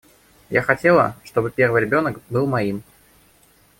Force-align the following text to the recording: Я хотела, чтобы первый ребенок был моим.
Я 0.49 0.63
хотела, 0.63 1.15
чтобы 1.23 1.51
первый 1.51 1.81
ребенок 1.83 2.21
был 2.31 2.47
моим. 2.47 2.81